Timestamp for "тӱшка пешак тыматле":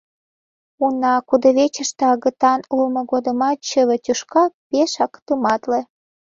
4.03-5.79